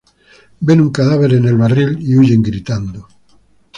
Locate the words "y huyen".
2.01-2.41